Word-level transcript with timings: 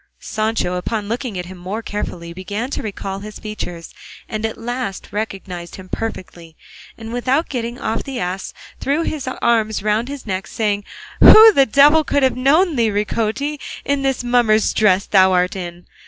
Sancho 0.19 0.73
upon 0.73 1.03
this 1.03 1.09
looking 1.09 1.37
at 1.37 1.45
him 1.45 1.59
more 1.59 1.83
carefully 1.83 2.33
began 2.33 2.71
to 2.71 2.81
recall 2.81 3.19
his 3.19 3.37
features, 3.37 3.93
and 4.27 4.47
at 4.47 4.57
last 4.57 5.09
recognised 5.13 5.75
him 5.75 5.89
perfectly, 5.89 6.55
and 6.97 7.13
without 7.13 7.49
getting 7.49 7.77
off 7.79 8.01
the 8.03 8.19
ass 8.19 8.51
threw 8.79 9.03
his 9.03 9.27
arms 9.27 9.83
round 9.83 10.07
his 10.07 10.25
neck 10.25 10.47
saying, 10.47 10.83
"Who 11.19 11.51
the 11.53 11.67
devil 11.67 12.03
could 12.03 12.23
have 12.23 12.35
known 12.35 12.77
thee, 12.77 12.89
Ricote, 12.89 13.59
in 13.85 14.01
this 14.01 14.23
mummer's 14.23 14.73
dress 14.73 15.05
thou 15.05 15.33
art 15.33 15.55
in? 15.55 15.85